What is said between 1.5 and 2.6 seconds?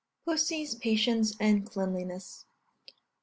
CLEANLINESS.